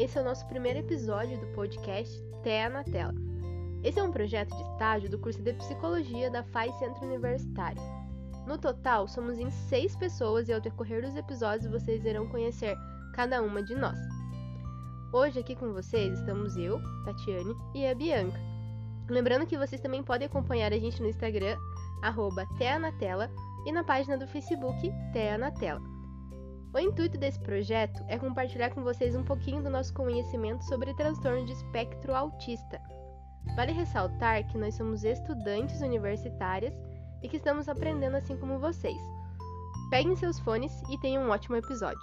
esse 0.00 0.16
é 0.16 0.22
o 0.22 0.24
nosso 0.24 0.46
primeiro 0.46 0.78
episódio 0.78 1.38
do 1.38 1.46
podcast 1.48 2.10
TEA 2.42 2.70
na 2.70 2.82
Tela. 2.82 3.14
Esse 3.84 4.00
é 4.00 4.02
um 4.02 4.10
projeto 4.10 4.48
de 4.56 4.62
estágio 4.62 5.10
do 5.10 5.18
curso 5.18 5.42
de 5.42 5.52
Psicologia 5.52 6.30
da 6.30 6.42
FAI 6.42 6.72
Centro 6.78 7.04
Universitário. 7.04 7.82
No 8.46 8.56
total, 8.56 9.06
somos 9.06 9.38
em 9.38 9.50
seis 9.50 9.94
pessoas 9.94 10.48
e 10.48 10.54
ao 10.54 10.60
decorrer 10.60 11.02
dos 11.02 11.14
episódios 11.14 11.70
vocês 11.70 12.02
irão 12.06 12.26
conhecer 12.28 12.74
cada 13.12 13.42
uma 13.42 13.62
de 13.62 13.74
nós. 13.74 13.98
Hoje 15.12 15.40
aqui 15.40 15.54
com 15.54 15.74
vocês 15.74 16.18
estamos 16.18 16.56
eu, 16.56 16.80
Tatiane 17.04 17.54
e 17.74 17.86
a 17.86 17.94
Bianca. 17.94 18.40
Lembrando 19.06 19.44
que 19.44 19.58
vocês 19.58 19.82
também 19.82 20.02
podem 20.02 20.26
acompanhar 20.26 20.72
a 20.72 20.78
gente 20.78 21.02
no 21.02 21.08
Instagram, 21.08 21.58
arroba 22.00 22.46
Tela, 22.58 22.90
e 23.66 23.72
na 23.72 23.84
página 23.84 24.16
do 24.16 24.26
Facebook 24.26 24.90
TEA 25.12 25.36
na 25.36 25.50
Tela. 25.50 25.89
O 26.72 26.78
intuito 26.78 27.18
desse 27.18 27.40
projeto 27.40 28.00
é 28.06 28.16
compartilhar 28.16 28.70
com 28.70 28.84
vocês 28.84 29.16
um 29.16 29.24
pouquinho 29.24 29.60
do 29.60 29.68
nosso 29.68 29.92
conhecimento 29.92 30.64
sobre 30.64 30.94
transtorno 30.94 31.44
de 31.44 31.52
espectro 31.52 32.14
autista. 32.14 32.80
Vale 33.56 33.72
ressaltar 33.72 34.46
que 34.46 34.56
nós 34.56 34.76
somos 34.76 35.02
estudantes 35.02 35.80
universitárias 35.80 36.72
e 37.24 37.28
que 37.28 37.38
estamos 37.38 37.68
aprendendo 37.68 38.16
assim 38.16 38.36
como 38.36 38.60
vocês. 38.60 38.96
Peguem 39.90 40.14
seus 40.14 40.38
fones 40.38 40.72
e 40.88 40.96
tenham 41.00 41.24
um 41.24 41.30
ótimo 41.30 41.56
episódio. 41.56 42.00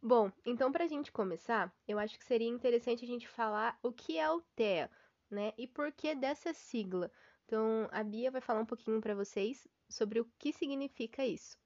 Bom, 0.00 0.30
então 0.46 0.70
para 0.70 0.84
a 0.84 0.88
gente 0.88 1.10
começar, 1.10 1.74
eu 1.88 1.98
acho 1.98 2.16
que 2.16 2.24
seria 2.24 2.48
interessante 2.48 3.04
a 3.04 3.08
gente 3.08 3.26
falar 3.26 3.76
o 3.82 3.90
que 3.90 4.20
é 4.20 4.30
o 4.30 4.40
TEA, 4.54 4.88
né? 5.28 5.52
E 5.58 5.66
por 5.66 5.90
que 5.90 6.14
dessa 6.14 6.52
sigla? 6.52 7.10
Então, 7.52 7.86
a 7.92 8.02
Bia 8.02 8.30
vai 8.30 8.40
falar 8.40 8.60
um 8.60 8.64
pouquinho 8.64 8.98
para 8.98 9.14
vocês 9.14 9.68
sobre 9.86 10.18
o 10.18 10.24
que 10.38 10.54
significa 10.54 11.26
isso. 11.26 11.58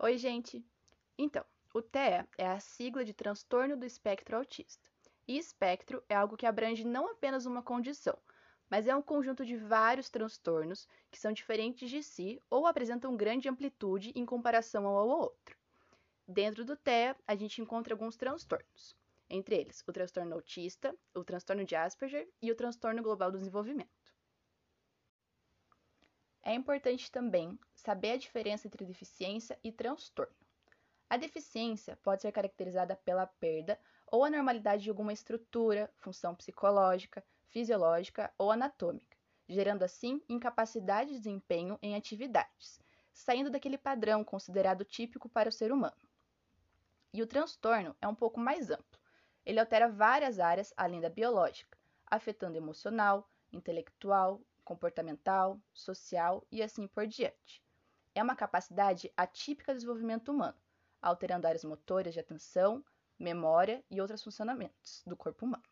Oi, 0.00 0.18
gente! 0.18 0.66
Então, 1.16 1.44
o 1.72 1.80
TEA 1.80 2.28
é 2.36 2.48
a 2.48 2.58
sigla 2.58 3.04
de 3.04 3.14
transtorno 3.14 3.76
do 3.76 3.86
espectro 3.86 4.36
autista. 4.36 4.90
E 5.28 5.38
espectro 5.38 6.02
é 6.08 6.16
algo 6.16 6.36
que 6.36 6.44
abrange 6.44 6.84
não 6.84 7.08
apenas 7.08 7.46
uma 7.46 7.62
condição, 7.62 8.18
mas 8.68 8.88
é 8.88 8.96
um 8.96 9.00
conjunto 9.00 9.44
de 9.44 9.56
vários 9.56 10.10
transtornos 10.10 10.88
que 11.08 11.20
são 11.20 11.30
diferentes 11.30 11.88
de 11.88 12.02
si 12.02 12.42
ou 12.50 12.66
apresentam 12.66 13.16
grande 13.16 13.48
amplitude 13.48 14.10
em 14.16 14.26
comparação 14.26 14.88
ao 14.88 15.08
outro. 15.08 15.56
Dentro 16.26 16.64
do 16.64 16.76
TEA, 16.76 17.14
a 17.28 17.36
gente 17.36 17.62
encontra 17.62 17.94
alguns 17.94 18.16
transtornos, 18.16 18.96
entre 19.28 19.54
eles 19.54 19.84
o 19.86 19.92
transtorno 19.92 20.34
autista, 20.34 20.92
o 21.14 21.22
transtorno 21.22 21.64
de 21.64 21.76
Asperger 21.76 22.28
e 22.42 22.50
o 22.50 22.56
transtorno 22.56 23.00
global 23.04 23.30
do 23.30 23.38
desenvolvimento. 23.38 23.99
É 26.50 26.54
importante 26.54 27.12
também 27.12 27.56
saber 27.76 28.10
a 28.10 28.16
diferença 28.16 28.66
entre 28.66 28.84
deficiência 28.84 29.56
e 29.62 29.70
transtorno. 29.70 30.34
A 31.08 31.16
deficiência 31.16 31.96
pode 32.02 32.22
ser 32.22 32.32
caracterizada 32.32 32.96
pela 32.96 33.24
perda 33.24 33.78
ou 34.04 34.24
anormalidade 34.24 34.82
de 34.82 34.90
alguma 34.90 35.12
estrutura, 35.12 35.88
função 36.00 36.34
psicológica, 36.34 37.24
fisiológica 37.46 38.34
ou 38.36 38.50
anatômica, 38.50 39.16
gerando 39.48 39.84
assim 39.84 40.20
incapacidade 40.28 41.12
de 41.12 41.18
desempenho 41.18 41.78
em 41.80 41.94
atividades, 41.94 42.80
saindo 43.12 43.48
daquele 43.48 43.78
padrão 43.78 44.24
considerado 44.24 44.84
típico 44.84 45.28
para 45.28 45.50
o 45.50 45.52
ser 45.52 45.70
humano. 45.70 46.02
E 47.12 47.22
o 47.22 47.28
transtorno 47.28 47.94
é 48.02 48.08
um 48.08 48.14
pouco 48.16 48.40
mais 48.40 48.72
amplo. 48.72 48.98
Ele 49.46 49.60
altera 49.60 49.88
várias 49.88 50.40
áreas 50.40 50.74
além 50.76 51.00
da 51.00 51.08
biológica, 51.08 51.78
afetando 52.06 52.56
emocional, 52.56 53.30
intelectual, 53.52 54.42
comportamental, 54.70 55.60
social 55.74 56.46
e 56.48 56.62
assim 56.62 56.86
por 56.86 57.04
diante. 57.04 57.60
É 58.14 58.22
uma 58.22 58.36
capacidade 58.36 59.12
atípica 59.16 59.72
do 59.72 59.76
desenvolvimento 59.78 60.30
humano, 60.30 60.56
alterando 61.02 61.48
áreas 61.48 61.64
motoras 61.64 62.14
de 62.14 62.20
atenção, 62.20 62.84
memória 63.18 63.84
e 63.90 64.00
outros 64.00 64.22
funcionamentos 64.22 65.02
do 65.04 65.16
corpo 65.16 65.44
humano. 65.44 65.64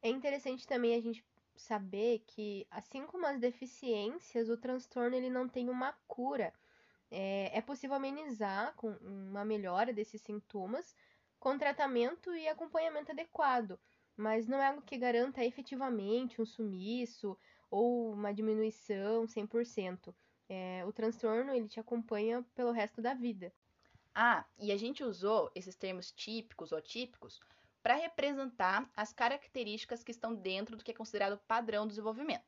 É 0.00 0.08
interessante 0.08 0.66
também 0.66 0.94
a 0.94 1.00
gente 1.00 1.22
saber 1.56 2.20
que, 2.26 2.66
assim 2.70 3.06
como 3.06 3.26
as 3.26 3.38
deficiências, 3.38 4.48
o 4.48 4.56
transtorno 4.56 5.14
ele 5.14 5.28
não 5.28 5.46
tem 5.46 5.68
uma 5.68 5.92
cura. 6.08 6.54
É, 7.10 7.58
é 7.58 7.60
possível 7.60 7.96
amenizar 7.96 8.74
com 8.76 8.92
uma 9.02 9.44
melhora 9.44 9.92
desses 9.92 10.22
sintomas 10.22 10.96
com 11.38 11.58
tratamento 11.58 12.34
e 12.34 12.48
acompanhamento 12.48 13.12
adequado, 13.12 13.78
mas 14.16 14.46
não 14.46 14.58
é 14.62 14.68
algo 14.68 14.80
que 14.80 14.96
garanta 14.96 15.44
efetivamente 15.44 16.40
um 16.40 16.46
sumiço 16.46 17.36
ou 17.74 18.12
uma 18.12 18.32
diminuição 18.32 19.26
100%. 19.26 20.14
É, 20.48 20.84
o 20.86 20.92
transtorno 20.92 21.52
ele 21.52 21.66
te 21.66 21.80
acompanha 21.80 22.44
pelo 22.54 22.70
resto 22.70 23.02
da 23.02 23.14
vida. 23.14 23.52
Ah, 24.14 24.44
e 24.56 24.70
a 24.70 24.76
gente 24.76 25.02
usou 25.02 25.50
esses 25.56 25.74
termos 25.74 26.12
típicos 26.12 26.70
ou 26.70 26.80
típicos 26.80 27.40
para 27.82 27.96
representar 27.96 28.88
as 28.96 29.12
características 29.12 30.04
que 30.04 30.12
estão 30.12 30.36
dentro 30.36 30.76
do 30.76 30.84
que 30.84 30.92
é 30.92 30.94
considerado 30.94 31.40
padrão 31.48 31.84
do 31.84 31.88
desenvolvimento. 31.88 32.44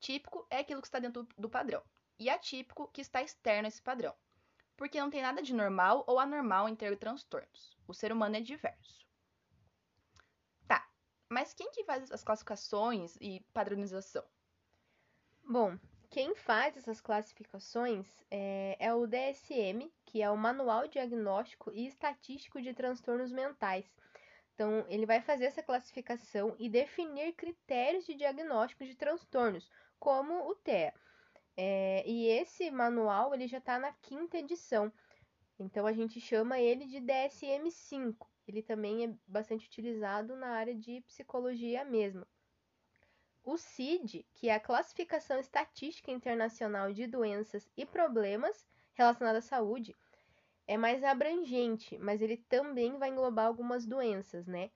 Típico 0.00 0.44
é 0.50 0.58
aquilo 0.58 0.80
que 0.80 0.88
está 0.88 0.98
dentro 0.98 1.28
do 1.38 1.48
padrão, 1.48 1.82
e 2.18 2.28
atípico 2.28 2.88
que 2.88 3.00
está 3.00 3.22
externo 3.22 3.66
a 3.66 3.68
esse 3.68 3.80
padrão, 3.80 4.14
porque 4.76 5.00
não 5.00 5.10
tem 5.10 5.22
nada 5.22 5.40
de 5.40 5.54
normal 5.54 6.02
ou 6.08 6.18
anormal 6.18 6.68
em 6.68 6.74
ter 6.74 6.98
transtornos. 6.98 7.78
O 7.86 7.94
ser 7.94 8.10
humano 8.10 8.36
é 8.36 8.40
diverso. 8.40 9.06
Tá, 10.66 10.90
mas 11.28 11.54
quem 11.54 11.70
que 11.70 11.84
faz 11.84 12.10
as 12.10 12.24
classificações 12.24 13.16
e 13.20 13.40
padronização? 13.52 14.24
Bom, 15.52 15.76
quem 16.10 16.32
faz 16.36 16.76
essas 16.76 17.00
classificações 17.00 18.06
é, 18.30 18.76
é, 18.78 18.94
o 18.94 19.04
DSM, 19.04 19.90
que 20.06 20.22
é 20.22 20.30
o 20.30 20.36
Manual 20.36 20.86
Diagnóstico 20.86 21.72
e 21.72 21.88
Estatístico 21.88 22.62
de 22.62 22.72
Transtornos 22.72 23.32
Mentais. 23.32 23.84
Então, 24.54 24.86
ele 24.88 25.04
vai 25.04 25.20
fazer 25.20 25.46
essa 25.46 25.60
classificação 25.60 26.54
e 26.56 26.68
definir 26.68 27.32
critérios 27.32 28.06
de 28.06 28.14
diagnóstico 28.14 28.84
de 28.84 28.94
transtornos, 28.94 29.68
como 29.98 30.48
o 30.48 30.54
TEA. 30.54 30.94
É, 31.56 32.04
e 32.06 32.28
esse 32.28 32.70
manual 32.70 33.34
ele 33.34 33.48
já 33.48 33.58
está 33.58 33.76
na 33.76 33.92
quinta 33.94 34.38
edição. 34.38 34.92
Então, 35.58 35.84
a 35.84 35.92
gente 35.92 36.20
chama 36.20 36.60
ele 36.60 36.86
de 36.86 37.00
DSM-5. 37.00 38.14
Ele 38.46 38.62
também 38.62 39.04
é 39.04 39.14
bastante 39.26 39.66
utilizado 39.66 40.36
na 40.36 40.50
área 40.50 40.76
de 40.76 41.00
psicologia 41.00 41.84
mesmo. 41.84 42.24
O 43.42 43.56
CID, 43.56 44.26
que 44.34 44.48
é 44.48 44.54
a 44.54 44.60
Classificação 44.60 45.38
Estatística 45.38 46.10
Internacional 46.10 46.92
de 46.92 47.06
Doenças 47.06 47.68
e 47.76 47.86
Problemas 47.86 48.66
relacionados 48.94 49.44
à 49.44 49.48
saúde, 49.48 49.96
é 50.66 50.76
mais 50.76 51.02
abrangente, 51.02 51.98
mas 51.98 52.20
ele 52.20 52.36
também 52.36 52.96
vai 52.98 53.08
englobar 53.08 53.46
algumas 53.46 53.86
doenças, 53.86 54.46
né? 54.46 54.70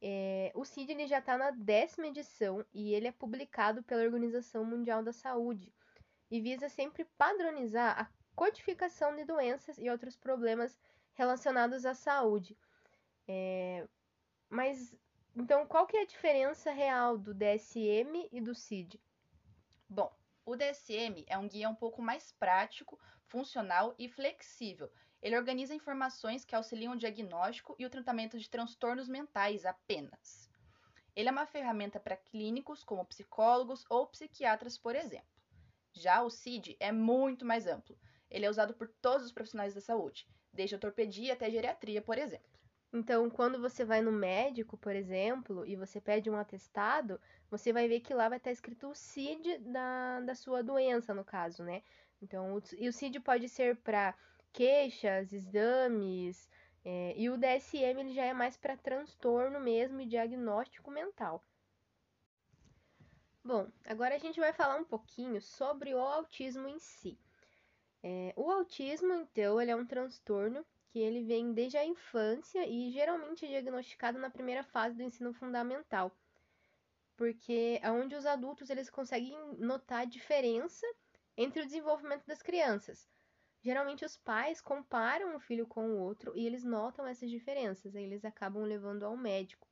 É, 0.00 0.52
o 0.54 0.64
CID 0.64 0.92
ele 0.92 1.06
já 1.06 1.20
está 1.20 1.38
na 1.38 1.50
décima 1.52 2.08
edição 2.08 2.64
e 2.72 2.92
ele 2.92 3.08
é 3.08 3.12
publicado 3.12 3.82
pela 3.82 4.02
Organização 4.02 4.64
Mundial 4.64 5.02
da 5.02 5.12
Saúde 5.12 5.72
e 6.30 6.40
visa 6.40 6.68
sempre 6.68 7.04
padronizar 7.16 8.00
a 8.00 8.10
codificação 8.34 9.14
de 9.14 9.24
doenças 9.24 9.78
e 9.78 9.88
outros 9.88 10.16
problemas 10.16 10.78
relacionados 11.14 11.86
à 11.86 11.94
saúde. 11.94 12.56
É, 13.28 13.86
mas 14.48 14.94
então, 15.34 15.66
qual 15.66 15.86
que 15.86 15.96
é 15.96 16.02
a 16.02 16.06
diferença 16.06 16.70
real 16.70 17.16
do 17.16 17.32
DSM 17.32 18.28
e 18.30 18.40
do 18.40 18.54
CID? 18.54 19.00
Bom, 19.88 20.14
o 20.44 20.54
DSM 20.56 21.24
é 21.26 21.38
um 21.38 21.48
guia 21.48 21.68
um 21.68 21.74
pouco 21.74 22.02
mais 22.02 22.32
prático, 22.32 22.98
funcional 23.26 23.94
e 23.98 24.08
flexível. 24.08 24.92
Ele 25.22 25.36
organiza 25.36 25.74
informações 25.74 26.44
que 26.44 26.54
auxiliam 26.54 26.92
o 26.92 26.98
diagnóstico 26.98 27.74
e 27.78 27.86
o 27.86 27.90
tratamento 27.90 28.38
de 28.38 28.50
transtornos 28.50 29.08
mentais 29.08 29.64
apenas. 29.64 30.50
Ele 31.14 31.28
é 31.28 31.32
uma 31.32 31.46
ferramenta 31.46 32.00
para 32.00 32.16
clínicos, 32.16 32.84
como 32.84 33.04
psicólogos 33.06 33.84
ou 33.88 34.06
psiquiatras, 34.06 34.76
por 34.76 34.94
exemplo. 34.94 35.26
Já 35.92 36.22
o 36.22 36.30
CID 36.30 36.76
é 36.80 36.90
muito 36.90 37.44
mais 37.44 37.66
amplo. 37.66 37.98
Ele 38.30 38.46
é 38.46 38.50
usado 38.50 38.74
por 38.74 38.88
todos 39.00 39.26
os 39.26 39.32
profissionais 39.32 39.74
da 39.74 39.80
saúde, 39.80 40.26
desde 40.52 40.74
ortopedia 40.74 41.34
até 41.34 41.50
geriatria, 41.50 42.02
por 42.02 42.18
exemplo. 42.18 42.51
Então, 42.92 43.30
quando 43.30 43.58
você 43.58 43.84
vai 43.84 44.02
no 44.02 44.12
médico, 44.12 44.76
por 44.76 44.94
exemplo, 44.94 45.64
e 45.66 45.74
você 45.76 45.98
pede 45.98 46.28
um 46.28 46.36
atestado, 46.36 47.18
você 47.50 47.72
vai 47.72 47.88
ver 47.88 48.00
que 48.00 48.12
lá 48.12 48.28
vai 48.28 48.36
estar 48.36 48.52
escrito 48.52 48.88
o 48.88 48.94
CID 48.94 49.58
da, 49.58 50.20
da 50.20 50.34
sua 50.34 50.62
doença, 50.62 51.14
no 51.14 51.24
caso, 51.24 51.64
né? 51.64 51.82
Então, 52.20 52.54
o, 52.54 52.62
e 52.76 52.88
o 52.88 52.92
CID 52.92 53.18
pode 53.20 53.48
ser 53.48 53.76
para 53.76 54.14
queixas, 54.52 55.32
exames, 55.32 56.46
é, 56.84 57.14
e 57.16 57.30
o 57.30 57.38
DSM 57.38 58.00
ele 58.00 58.12
já 58.12 58.24
é 58.24 58.34
mais 58.34 58.58
para 58.58 58.76
transtorno 58.76 59.58
mesmo 59.58 60.00
e 60.00 60.06
diagnóstico 60.06 60.90
mental. 60.90 61.42
Bom, 63.42 63.68
agora 63.86 64.14
a 64.14 64.18
gente 64.18 64.38
vai 64.38 64.52
falar 64.52 64.76
um 64.76 64.84
pouquinho 64.84 65.40
sobre 65.40 65.94
o 65.94 65.98
autismo 65.98 66.68
em 66.68 66.78
si. 66.78 67.18
É, 68.02 68.34
o 68.36 68.50
autismo, 68.50 69.14
então, 69.14 69.60
ele 69.60 69.70
é 69.70 69.76
um 69.76 69.86
transtorno 69.86 70.64
que 70.92 70.98
ele 70.98 71.24
vem 71.24 71.54
desde 71.54 71.78
a 71.78 71.86
infância 71.86 72.66
e 72.66 72.90
geralmente 72.90 73.46
é 73.46 73.48
diagnosticado 73.48 74.18
na 74.18 74.28
primeira 74.28 74.62
fase 74.62 74.94
do 74.94 75.02
ensino 75.02 75.32
fundamental, 75.32 76.14
porque 77.16 77.80
é 77.82 77.90
onde 77.90 78.14
os 78.14 78.26
adultos 78.26 78.68
eles 78.68 78.90
conseguem 78.90 79.34
notar 79.56 80.02
a 80.02 80.04
diferença 80.04 80.86
entre 81.34 81.62
o 81.62 81.64
desenvolvimento 81.64 82.26
das 82.26 82.42
crianças. 82.42 83.08
Geralmente 83.62 84.04
os 84.04 84.18
pais 84.18 84.60
comparam 84.60 85.34
um 85.34 85.40
filho 85.40 85.66
com 85.66 85.88
o 85.88 85.98
outro 85.98 86.36
e 86.36 86.46
eles 86.46 86.62
notam 86.62 87.06
essas 87.06 87.30
diferenças, 87.30 87.96
aí 87.96 88.04
eles 88.04 88.22
acabam 88.22 88.62
levando 88.62 89.04
ao 89.04 89.16
médico. 89.16 89.66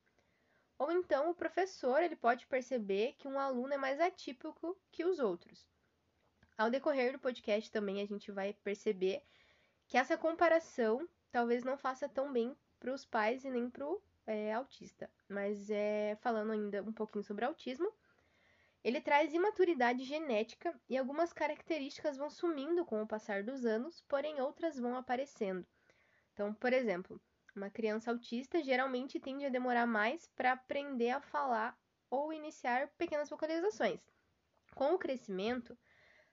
Ou 0.79 0.91
então 0.91 1.29
o 1.29 1.35
professor 1.35 2.01
ele 2.01 2.15
pode 2.15 2.47
perceber 2.47 3.13
que 3.19 3.27
um 3.27 3.39
aluno 3.39 3.75
é 3.75 3.77
mais 3.77 3.99
atípico 3.99 4.75
que 4.91 5.05
os 5.05 5.19
outros. 5.19 5.67
Ao 6.57 6.71
decorrer 6.71 7.11
do 7.11 7.19
podcast 7.19 7.69
também 7.69 8.01
a 8.01 8.07
gente 8.07 8.31
vai 8.31 8.53
perceber 8.53 9.21
que 9.91 9.97
essa 9.97 10.17
comparação 10.17 11.05
talvez 11.33 11.65
não 11.65 11.77
faça 11.77 12.07
tão 12.07 12.31
bem 12.31 12.55
para 12.79 12.93
os 12.93 13.03
pais 13.03 13.43
e 13.43 13.49
nem 13.49 13.69
para 13.69 13.85
o 13.85 14.01
é, 14.25 14.53
autista. 14.53 15.11
Mas 15.27 15.69
é, 15.69 16.17
falando 16.21 16.53
ainda 16.53 16.81
um 16.81 16.93
pouquinho 16.93 17.25
sobre 17.25 17.43
autismo, 17.43 17.91
ele 18.85 19.01
traz 19.01 19.33
imaturidade 19.33 20.05
genética 20.05 20.73
e 20.87 20.97
algumas 20.97 21.33
características 21.33 22.15
vão 22.15 22.29
sumindo 22.29 22.85
com 22.85 23.01
o 23.01 23.07
passar 23.07 23.43
dos 23.43 23.65
anos, 23.65 24.01
porém 24.07 24.39
outras 24.39 24.79
vão 24.79 24.95
aparecendo. 24.95 25.67
Então, 26.31 26.53
por 26.53 26.71
exemplo, 26.71 27.19
uma 27.53 27.69
criança 27.69 28.11
autista 28.11 28.63
geralmente 28.63 29.19
tende 29.19 29.45
a 29.45 29.49
demorar 29.49 29.85
mais 29.85 30.25
para 30.37 30.53
aprender 30.53 31.09
a 31.09 31.19
falar 31.19 31.77
ou 32.09 32.31
iniciar 32.31 32.87
pequenas 32.97 33.29
vocalizações. 33.29 34.09
Com 34.73 34.93
o 34.93 34.97
crescimento, 34.97 35.77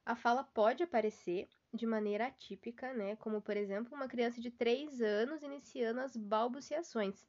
a 0.07 0.15
fala 0.15 0.45
pode 0.45 0.85
aparecer 0.85 1.49
de 1.73 1.87
maneira 1.87 2.27
atípica, 2.27 2.93
né? 2.93 3.17
Como, 3.17 3.41
por 3.41 3.57
exemplo, 3.57 3.95
uma 3.95 4.09
criança 4.09 4.41
de 4.41 4.51
3 4.51 5.01
anos 5.01 5.43
iniciando 5.43 6.01
as 6.01 6.17
balbuciações. 6.17 7.27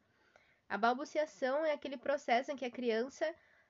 A 0.67 0.77
balbuciação 0.77 1.65
é 1.65 1.73
aquele 1.73 1.97
processo 1.97 2.51
em 2.51 2.55
que 2.55 2.65
a 2.65 2.71
criança 2.71 3.25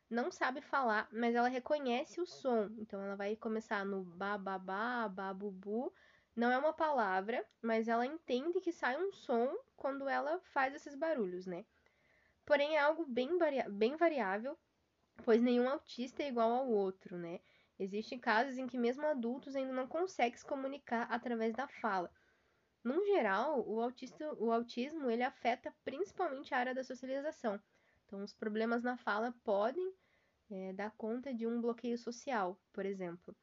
não 0.10 0.31
sabe 0.31 0.60
falar, 0.60 1.07
mas 1.12 1.36
ela 1.36 1.48
reconhece 1.48 2.19
o 2.19 2.25
som. 2.25 2.69
Então 2.77 3.01
ela 3.01 3.16
vai 3.16 3.36
começar 3.36 3.86
no 3.86 4.04
bababá, 4.04 5.07
babubu. 5.07 5.94
Não 6.36 6.51
é 6.51 6.57
uma 6.57 6.74
palavra, 6.74 7.45
mas 7.62 7.88
ela 7.88 8.06
entende 8.06 8.60
que 8.60 8.71
sai 8.71 8.98
um 8.98 9.12
som 9.12 9.56
quando 9.75 10.07
ela 10.07 10.39
faz 10.39 10.74
esses 10.74 10.95
barulhos, 10.95 11.45
né? 11.45 11.66
Porém 12.45 12.75
é 12.75 12.80
algo 12.80 13.06
bem, 13.06 13.38
bem 13.69 13.95
variável, 13.95 14.57
pois 15.24 15.42
nenhum 15.42 15.69
autista 15.69 16.24
é 16.24 16.27
igual 16.27 16.51
ao 16.51 16.68
outro, 16.68 17.18
né? 17.18 17.39
Existem 17.80 18.20
casos 18.20 18.58
em 18.58 18.68
que 18.68 18.78
mesmo 18.78 19.06
adultos 19.06 19.56
ainda 19.56 19.72
não 19.72 19.88
conseguem 19.88 20.38
se 20.38 20.46
comunicar 20.46 21.04
através 21.10 21.54
da 21.54 21.66
fala. 21.66 22.12
No 22.84 23.06
geral, 23.06 23.66
o, 23.66 23.80
autista, 23.81 24.34
o 24.36 24.52
autismo 24.52 25.10
ele 25.10 25.24
afeta 25.24 25.74
principalmente 25.86 26.54
a 26.54 26.58
área 26.58 26.76
da 26.76 26.84
socialização. 26.84 27.58
Então, 28.06 28.22
os 28.22 28.34
problemas 28.34 28.84
na 28.84 28.98
fala 28.98 29.34
podem 29.44 29.94
é, 30.52 30.74
dar 30.74 30.92
conta 30.92 31.34
de 31.34 31.48
um 31.48 31.62
bloqueio 31.62 31.98
social, 31.98 32.60
por 32.74 32.86
exemplo. 32.86 33.34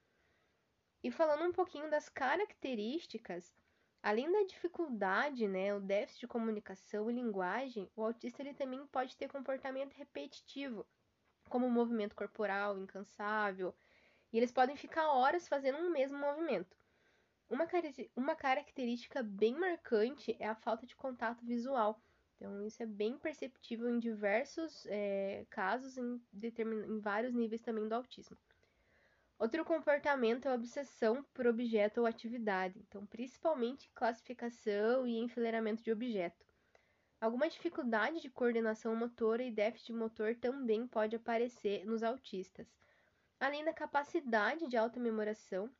E 1.03 1.11
falando 1.11 1.49
um 1.49 1.53
pouquinho 1.53 1.91
das 1.91 2.09
características, 2.09 3.55
além 4.03 4.31
da 4.31 4.43
dificuldade, 4.43 5.47
né, 5.47 5.75
o 5.75 5.81
déficit 5.81 6.21
de 6.21 6.27
comunicação 6.27 7.11
e 7.11 7.15
linguagem, 7.15 7.91
o 7.95 8.03
autista 8.03 8.43
ele 8.43 8.53
também 8.53 8.87
pode 8.89 9.17
ter 9.17 9.29
comportamento 9.29 9.95
repetitivo, 9.95 10.87
como 11.49 11.71
movimento 11.71 12.15
corporal 12.17 12.79
incansável, 12.79 13.75
e 14.37 14.39
eles 14.39 14.53
podem 14.53 14.77
ficar 14.77 15.09
horas 15.13 15.49
fazendo 15.49 15.79
um 15.79 15.91
mesmo 15.91 16.19
movimento. 16.19 16.77
Uma, 17.49 17.67
uma 18.15 18.37
característica 18.37 19.23
bem 19.23 19.55
marcante 19.55 20.37
é 20.39 20.47
a 20.47 20.55
falta 20.55 20.85
de 20.85 20.95
contato 20.95 21.43
visual. 21.43 21.99
Então, 22.37 22.63
isso 22.63 22.83
é 22.83 22.87
bem 22.87 23.17
perceptível 23.17 23.89
em 23.89 23.99
diversos 23.99 24.85
é, 24.91 25.47
casos, 25.49 25.97
em, 25.97 26.21
em 26.87 26.99
vários 26.99 27.33
níveis 27.33 27.63
também 27.63 27.89
do 27.89 27.95
autismo. 27.95 28.37
Outro 29.39 29.65
comportamento 29.65 30.49
é 30.49 30.51
a 30.51 30.55
obsessão 30.55 31.25
por 31.33 31.47
objeto 31.47 32.03
ou 32.03 32.07
atividade, 32.07 32.79
então, 32.79 33.07
principalmente 33.07 33.91
classificação 33.95 35.07
e 35.07 35.19
enfileiramento 35.19 35.83
de 35.83 35.91
objeto. 35.91 36.45
Alguma 37.19 37.49
dificuldade 37.49 38.21
de 38.21 38.29
coordenação 38.29 38.95
motora 38.95 39.43
e 39.43 39.51
déficit 39.51 39.95
motor 39.95 40.35
também 40.35 40.87
pode 40.87 41.17
aparecer 41.17 41.87
nos 41.87 42.03
autistas, 42.03 42.69
além 43.39 43.65
da 43.65 43.73
capacidade 43.73 44.67
de 44.69 44.77
automemoração, 44.77 45.71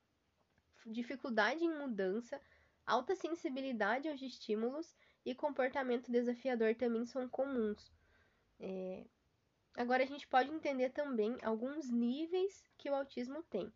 dificuldade 0.85 1.65
em 1.65 1.79
mudança, 1.79 2.41
alta 2.85 3.17
sensibilidade 3.17 4.09
aos 4.09 4.23
estímulos 4.23 4.95
e 5.25 5.35
comportamento 5.35 6.11
desafiador 6.11 6.75
também 6.75 7.05
são 7.05 7.29
comuns. 7.29 7.93
É... 8.61 9.05
Agora 9.75 10.03
a 10.03 10.07
gente 10.07 10.27
pode 10.27 10.51
entender 10.51 10.91
também 10.91 11.37
alguns 11.43 11.91
níveis 11.91 12.65
que 12.79 12.89
o 12.89 12.95
autismo 12.95 13.43
tem. 13.43 13.71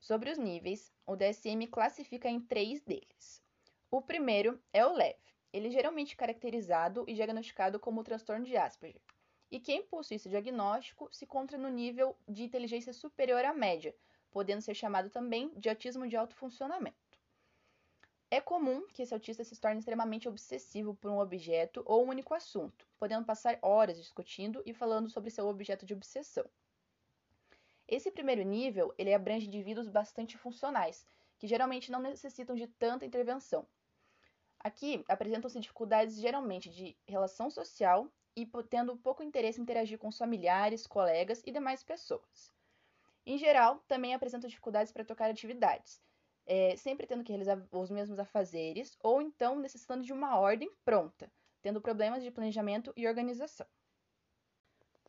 Sobre 0.00 0.30
os 0.30 0.38
níveis, 0.38 0.92
o 1.06 1.14
DSM 1.14 1.66
classifica 1.70 2.28
em 2.28 2.40
três 2.40 2.80
deles. 2.82 3.42
O 3.90 4.00
primeiro 4.00 4.60
é 4.72 4.84
o 4.86 4.92
leve. 4.92 5.18
Ele 5.52 5.68
é 5.68 5.70
geralmente 5.70 6.16
caracterizado 6.16 7.04
e 7.06 7.14
diagnosticado 7.14 7.78
como 7.78 8.02
transtorno 8.02 8.46
de 8.46 8.56
Asperger. 8.56 9.02
E 9.52 9.60
quem 9.60 9.82
possui 9.82 10.16
esse 10.16 10.30
diagnóstico 10.30 11.10
se 11.12 11.26
encontra 11.26 11.58
no 11.58 11.68
nível 11.68 12.16
de 12.26 12.42
inteligência 12.42 12.90
superior 12.90 13.44
à 13.44 13.52
média, 13.52 13.94
podendo 14.30 14.62
ser 14.62 14.72
chamado 14.72 15.10
também 15.10 15.52
de 15.54 15.68
autismo 15.68 16.08
de 16.08 16.16
alto 16.16 16.34
funcionamento. 16.34 16.96
É 18.30 18.40
comum 18.40 18.86
que 18.88 19.02
esse 19.02 19.12
autista 19.12 19.44
se 19.44 19.60
torne 19.60 19.78
extremamente 19.78 20.26
obsessivo 20.26 20.94
por 20.94 21.10
um 21.10 21.18
objeto 21.18 21.82
ou 21.84 22.02
um 22.02 22.08
único 22.08 22.32
assunto, 22.32 22.88
podendo 22.98 23.26
passar 23.26 23.58
horas 23.60 23.98
discutindo 23.98 24.62
e 24.64 24.72
falando 24.72 25.10
sobre 25.10 25.28
seu 25.28 25.46
objeto 25.46 25.84
de 25.84 25.92
obsessão. 25.92 26.48
Esse 27.86 28.10
primeiro 28.10 28.42
nível, 28.42 28.94
ele 28.96 29.12
abrange 29.12 29.48
indivíduos 29.48 29.86
bastante 29.86 30.38
funcionais, 30.38 31.06
que 31.38 31.46
geralmente 31.46 31.92
não 31.92 32.00
necessitam 32.00 32.56
de 32.56 32.66
tanta 32.66 33.04
intervenção. 33.04 33.66
Aqui 34.58 35.04
apresentam-se 35.06 35.60
dificuldades 35.60 36.16
geralmente 36.16 36.70
de 36.70 36.96
relação 37.06 37.50
social 37.50 38.10
e 38.36 38.46
tendo 38.68 38.96
pouco 38.96 39.22
interesse 39.22 39.58
em 39.58 39.62
interagir 39.62 39.98
com 39.98 40.08
os 40.08 40.18
familiares, 40.18 40.86
colegas 40.86 41.42
e 41.46 41.50
demais 41.50 41.82
pessoas. 41.82 42.52
Em 43.24 43.38
geral, 43.38 43.82
também 43.86 44.14
apresentam 44.14 44.48
dificuldades 44.48 44.92
para 44.92 45.04
tocar 45.04 45.30
atividades, 45.30 46.00
é, 46.44 46.74
sempre 46.76 47.06
tendo 47.06 47.22
que 47.22 47.30
realizar 47.30 47.62
os 47.70 47.90
mesmos 47.90 48.18
afazeres 48.18 48.98
ou 49.00 49.22
então 49.22 49.58
necessitando 49.58 50.04
de 50.04 50.12
uma 50.12 50.38
ordem 50.38 50.70
pronta, 50.84 51.30
tendo 51.62 51.80
problemas 51.80 52.22
de 52.22 52.30
planejamento 52.30 52.92
e 52.96 53.06
organização. 53.06 53.66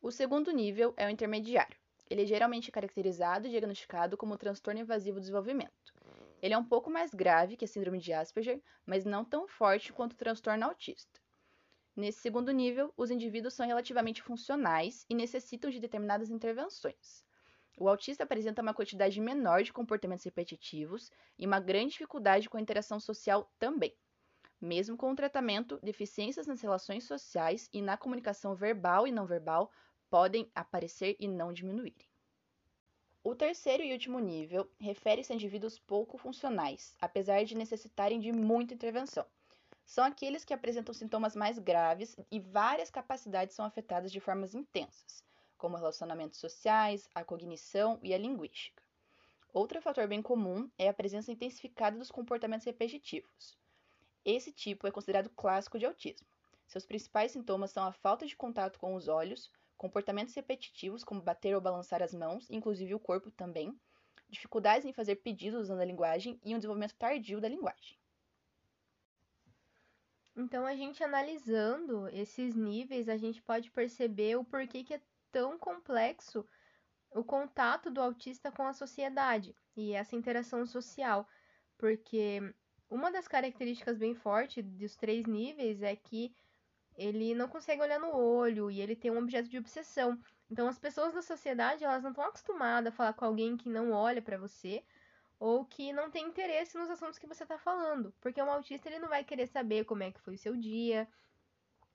O 0.00 0.10
segundo 0.10 0.52
nível 0.52 0.94
é 0.96 1.06
o 1.06 1.10
intermediário. 1.10 1.76
Ele 2.08 2.22
é 2.22 2.26
geralmente 2.26 2.70
caracterizado 2.70 3.46
e 3.46 3.50
diagnosticado 3.50 4.16
como 4.16 4.36
transtorno 4.36 4.80
invasivo 4.80 5.16
do 5.16 5.22
desenvolvimento. 5.22 5.94
Ele 6.42 6.52
é 6.52 6.58
um 6.58 6.64
pouco 6.64 6.90
mais 6.90 7.14
grave 7.14 7.56
que 7.56 7.64
a 7.64 7.68
síndrome 7.68 7.98
de 7.98 8.12
Asperger, 8.12 8.62
mas 8.84 9.06
não 9.06 9.24
tão 9.24 9.48
forte 9.48 9.92
quanto 9.94 10.12
o 10.12 10.16
transtorno 10.16 10.66
autista. 10.66 11.23
Nesse 11.96 12.18
segundo 12.18 12.50
nível, 12.50 12.92
os 12.96 13.10
indivíduos 13.10 13.54
são 13.54 13.66
relativamente 13.66 14.20
funcionais 14.20 15.06
e 15.08 15.14
necessitam 15.14 15.70
de 15.70 15.78
determinadas 15.78 16.28
intervenções. 16.28 17.24
O 17.78 17.88
autista 17.88 18.24
apresenta 18.24 18.62
uma 18.62 18.74
quantidade 18.74 19.20
menor 19.20 19.62
de 19.62 19.72
comportamentos 19.72 20.24
repetitivos 20.24 21.10
e 21.38 21.46
uma 21.46 21.60
grande 21.60 21.92
dificuldade 21.92 22.48
com 22.48 22.56
a 22.56 22.60
interação 22.60 22.98
social 22.98 23.52
também. 23.58 23.96
Mesmo 24.60 24.96
com 24.96 25.10
o 25.12 25.14
tratamento, 25.14 25.78
deficiências 25.82 26.46
nas 26.46 26.60
relações 26.60 27.04
sociais 27.04 27.68
e 27.72 27.80
na 27.80 27.96
comunicação 27.96 28.54
verbal 28.54 29.06
e 29.06 29.12
não 29.12 29.26
verbal 29.26 29.70
podem 30.10 30.50
aparecer 30.54 31.16
e 31.20 31.28
não 31.28 31.52
diminuírem. 31.52 32.08
O 33.22 33.34
terceiro 33.34 33.82
e 33.82 33.92
último 33.92 34.18
nível 34.18 34.70
refere-se 34.78 35.32
a 35.32 35.34
indivíduos 35.34 35.78
pouco 35.78 36.18
funcionais, 36.18 36.96
apesar 37.00 37.44
de 37.44 37.56
necessitarem 37.56 38.20
de 38.20 38.32
muita 38.32 38.74
intervenção. 38.74 39.26
São 39.84 40.04
aqueles 40.04 40.44
que 40.44 40.54
apresentam 40.54 40.94
sintomas 40.94 41.36
mais 41.36 41.58
graves 41.58 42.16
e 42.30 42.40
várias 42.40 42.90
capacidades 42.90 43.54
são 43.54 43.64
afetadas 43.64 44.10
de 44.10 44.20
formas 44.20 44.54
intensas 44.54 45.24
como 45.64 45.78
relacionamentos 45.78 46.38
sociais, 46.38 47.08
a 47.14 47.24
cognição 47.24 47.98
e 48.02 48.12
a 48.12 48.18
linguística. 48.18 48.82
Outro 49.50 49.80
fator 49.80 50.06
bem 50.06 50.20
comum 50.20 50.70
é 50.76 50.90
a 50.90 50.92
presença 50.92 51.32
intensificada 51.32 51.96
dos 51.96 52.10
comportamentos 52.10 52.66
repetitivos. 52.66 53.56
Esse 54.26 54.52
tipo 54.52 54.86
é 54.86 54.90
considerado 54.90 55.30
clássico 55.30 55.78
de 55.78 55.86
autismo. 55.86 56.26
Seus 56.66 56.84
principais 56.84 57.32
sintomas 57.32 57.70
são 57.70 57.82
a 57.82 57.92
falta 57.92 58.26
de 58.26 58.36
contato 58.36 58.78
com 58.78 58.94
os 58.94 59.08
olhos, 59.08 59.50
comportamentos 59.74 60.34
repetitivos 60.34 61.02
como 61.02 61.22
bater 61.22 61.54
ou 61.54 61.62
balançar 61.62 62.02
as 62.02 62.12
mãos, 62.12 62.50
inclusive 62.50 62.94
o 62.94 63.00
corpo 63.00 63.30
também, 63.30 63.74
dificuldades 64.28 64.84
em 64.84 64.92
fazer 64.92 65.16
pedidos 65.16 65.62
usando 65.62 65.80
a 65.80 65.84
linguagem 65.86 66.38
e 66.44 66.54
um 66.54 66.58
desenvolvimento 66.58 66.94
tardio 66.96 67.40
da 67.40 67.48
linguagem. 67.48 67.96
Então, 70.36 70.66
a 70.66 70.74
gente 70.74 71.02
analisando 71.02 72.08
esses 72.08 72.54
níveis, 72.54 73.08
a 73.08 73.16
gente 73.16 73.40
pode 73.40 73.70
perceber 73.70 74.36
o 74.36 74.44
porquê 74.44 74.82
que 74.82 74.94
é 74.94 75.00
tão 75.30 75.58
complexo 75.58 76.44
o 77.12 77.22
contato 77.22 77.90
do 77.90 78.00
autista 78.00 78.50
com 78.50 78.66
a 78.66 78.72
sociedade 78.72 79.54
e 79.76 79.92
essa 79.92 80.16
interação 80.16 80.66
social, 80.66 81.28
porque 81.78 82.40
uma 82.90 83.10
das 83.10 83.28
características 83.28 83.96
bem 83.96 84.14
fortes 84.14 84.64
dos 84.64 84.96
três 84.96 85.24
níveis 85.24 85.80
é 85.82 85.94
que 85.94 86.34
ele 86.96 87.34
não 87.34 87.48
consegue 87.48 87.82
olhar 87.82 88.00
no 88.00 88.16
olho 88.16 88.70
e 88.70 88.80
ele 88.80 88.96
tem 88.96 89.10
um 89.10 89.18
objeto 89.18 89.48
de 89.48 89.58
obsessão. 89.58 90.18
Então 90.50 90.68
as 90.68 90.78
pessoas 90.78 91.14
da 91.14 91.22
sociedade, 91.22 91.84
elas 91.84 92.02
não 92.02 92.10
estão 92.10 92.24
acostumadas 92.24 92.92
a 92.92 92.96
falar 92.96 93.12
com 93.12 93.24
alguém 93.24 93.56
que 93.56 93.68
não 93.68 93.92
olha 93.92 94.20
para 94.20 94.38
você 94.38 94.84
ou 95.38 95.64
que 95.64 95.92
não 95.92 96.10
tem 96.10 96.26
interesse 96.26 96.76
nos 96.78 96.90
assuntos 96.90 97.18
que 97.18 97.26
você 97.26 97.42
está 97.42 97.58
falando, 97.58 98.14
porque 98.20 98.42
um 98.42 98.50
autista 98.50 98.88
ele 98.88 98.98
não 98.98 99.08
vai 99.08 99.24
querer 99.24 99.46
saber 99.46 99.84
como 99.84 100.02
é 100.02 100.10
que 100.10 100.20
foi 100.20 100.34
o 100.34 100.38
seu 100.38 100.56
dia, 100.56 101.08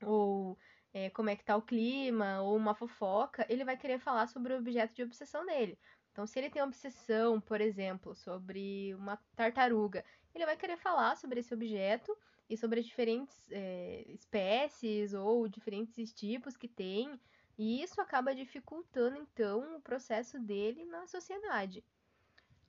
ou 0.03 0.58
é, 0.93 1.10
como 1.10 1.29
é 1.29 1.36
que 1.36 1.43
tá 1.43 1.55
o 1.55 1.62
clima, 1.62 2.41
ou 2.41 2.55
uma 2.55 2.75
fofoca, 2.75 3.46
ele 3.50 3.63
vai 3.63 3.77
querer 3.77 4.00
falar 4.00 4.27
sobre 4.27 4.53
o 4.53 4.58
objeto 4.58 4.96
de 4.96 5.03
obsessão 5.03 5.46
dele. 5.46 5.77
Então, 6.12 6.25
se 6.25 6.39
ele 6.39 6.50
tem 6.50 6.62
obsessão, 6.62 7.39
por 7.39 7.62
exemplo, 7.62 8.15
sobre 8.15 8.93
uma 8.96 9.17
tartaruga, 9.36 10.03
ele 10.34 10.46
vai 10.46 10.58
querer 10.58 10.77
falar 10.77 11.15
sobre 11.15 11.39
esse 11.39 11.53
objeto 11.53 12.15
e 12.50 12.58
sobre 12.58 12.79
as 12.79 12.86
diferentes 12.86 13.43
é, 13.51 14.03
espécies 14.10 15.13
ou 15.13 15.48
diferentes 15.48 16.12
tipos 16.13 16.58
que 16.58 16.67
tem, 16.67 17.19
e 17.58 17.81
isso 17.84 18.01
acaba 18.01 18.34
dificultando, 18.34 19.17
então, 19.17 19.77
o 19.77 19.81
processo 19.81 20.39
dele 20.39 20.86
na 20.86 21.05
sociedade. 21.08 21.84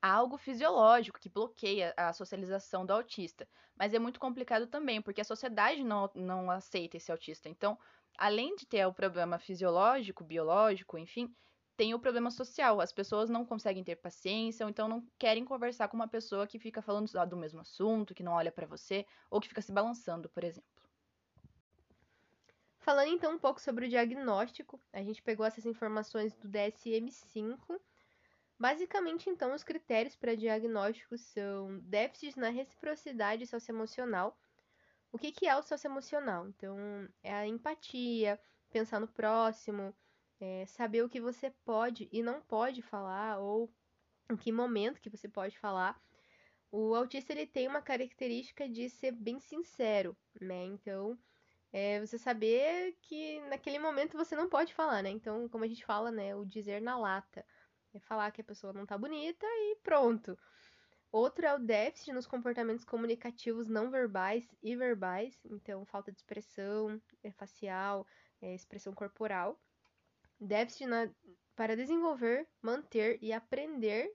Há 0.03 0.13
algo 0.13 0.39
fisiológico 0.39 1.21
que 1.21 1.29
bloqueia 1.29 1.93
a 1.97 2.13
socialização 2.13 2.87
do 2.87 2.93
autista, 2.93 3.47
mas 3.77 3.93
é 3.93 3.99
muito 3.99 4.19
complicado 4.19 4.67
também, 4.67 5.03
porque 5.03 5.21
a 5.21 5.25
sociedade 5.25 5.85
não, 5.85 6.11
não 6.15 6.51
aceita 6.51 6.97
esse 6.97 7.13
autista. 7.13 7.49
Então, 7.49 7.79
além 8.17 8.57
de 8.57 8.67
ter 8.67 8.87
o 8.87 8.95
problema 8.95 9.39
fisiológico, 9.39 10.25
biológico, 10.25 10.97
enfim, 10.97 11.35
tem 11.77 11.95
o 11.95 11.99
problema 11.99 12.31
social. 12.31 12.81
As 12.81 12.93
pessoas 12.93 13.31
não 13.31 13.45
conseguem 13.45 13.83
ter 13.83 13.97
paciência, 13.97 14.67
ou 14.67 14.71
então 14.71 14.87
não 14.87 15.07
querem 15.19 15.45
conversar 15.45 15.89
com 15.89 15.97
uma 15.97 16.09
pessoa 16.09 16.47
que 16.47 16.59
fica 16.59 16.83
falando 16.83 17.11
do 17.27 17.37
mesmo 17.37 17.61
assunto, 17.61 18.15
que 18.15 18.23
não 18.23 18.33
olha 18.33 18.53
para 18.53 18.67
você, 18.67 19.07
ou 19.31 19.41
que 19.41 19.49
fica 19.49 19.63
se 19.63 19.73
balançando, 19.73 20.29
por 20.29 20.45
exemplo. 20.45 20.69
Falando 22.79 23.13
então 23.13 23.35
um 23.35 23.39
pouco 23.39 23.61
sobre 23.61 23.87
o 23.87 23.89
diagnóstico, 23.89 24.81
a 24.93 25.03
gente 25.03 25.23
pegou 25.23 25.45
essas 25.45 25.67
informações 25.67 26.35
do 26.35 26.49
DSM-5. 26.49 27.81
Basicamente, 28.61 29.31
então, 29.31 29.55
os 29.55 29.65
critérios 29.65 30.15
para 30.15 30.37
diagnóstico 30.37 31.17
são 31.17 31.79
déficits 31.79 32.37
na 32.37 32.51
reciprocidade 32.51 33.47
socioemocional, 33.47 34.39
o 35.11 35.17
que, 35.17 35.33
que 35.33 35.47
é 35.47 35.57
o 35.57 35.63
socioemocional? 35.63 36.47
Então, 36.47 36.77
é 37.23 37.33
a 37.33 37.47
empatia, 37.47 38.39
pensar 38.71 39.01
no 39.01 39.09
próximo, 39.09 39.97
é 40.39 40.67
saber 40.67 41.03
o 41.03 41.09
que 41.09 41.23
você 41.23 41.51
pode 41.65 42.07
e 42.13 42.23
não 42.23 42.43
pode 42.43 42.83
falar, 42.83 43.39
ou 43.39 43.73
em 44.31 44.37
que 44.37 44.53
momento 44.53 45.01
que 45.01 45.09
você 45.09 45.27
pode 45.27 45.59
falar. 45.59 45.99
O 46.71 46.95
autista 46.95 47.33
ele 47.33 47.47
tem 47.47 47.67
uma 47.67 47.81
característica 47.81 48.69
de 48.69 48.91
ser 48.91 49.13
bem 49.13 49.41
sincero, 49.41 50.15
né? 50.39 50.65
Então, 50.67 51.19
é 51.73 51.99
você 51.99 52.19
saber 52.19 52.95
que 53.01 53.41
naquele 53.49 53.79
momento 53.79 54.19
você 54.19 54.37
não 54.37 54.51
pode 54.51 54.75
falar, 54.75 55.03
né? 55.03 55.09
Então, 55.09 55.49
como 55.49 55.65
a 55.65 55.67
gente 55.67 55.85
fala, 55.85 56.11
né? 56.13 56.37
O 56.37 56.45
dizer 56.45 56.83
na 56.83 56.99
lata. 56.99 57.45
É 57.93 58.01
falar 58.01 58.31
que 58.31 58.41
a 58.41 58.45
pessoa 58.45 58.73
não 58.73 58.87
tá 58.87 58.97
bonita 58.97 59.47
e 59.47 59.77
pronto. 59.83 60.39
Outro 61.13 61.45
é 61.45 61.55
o 61.55 61.59
déficit 61.59 62.13
nos 62.13 62.27
comportamentos 62.27 62.85
comunicativos 62.85 63.67
não 63.67 63.91
verbais 63.91 64.45
e 64.63 64.77
verbais, 64.77 65.37
então 65.45 65.85
falta 65.85 66.13
de 66.13 66.19
expressão 66.19 67.03
é, 67.25 67.33
facial, 67.33 68.07
é, 68.41 68.55
expressão 68.55 68.95
corporal. 68.95 69.61
Déficit 70.39 70.87
na, 70.87 71.11
para 71.57 71.75
desenvolver, 71.75 72.47
manter 72.63 73.19
e 73.21 73.33
aprender 73.33 74.09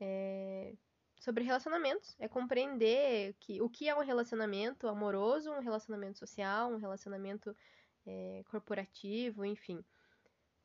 é, 0.00 0.74
sobre 1.20 1.44
relacionamentos. 1.44 2.16
É 2.18 2.28
compreender 2.28 3.34
que, 3.38 3.62
o 3.62 3.70
que 3.70 3.88
é 3.88 3.94
um 3.94 4.02
relacionamento 4.02 4.88
amoroso, 4.88 5.52
um 5.52 5.60
relacionamento 5.60 6.18
social, 6.18 6.72
um 6.72 6.76
relacionamento 6.76 7.56
é, 8.04 8.42
corporativo, 8.48 9.44
enfim. 9.44 9.82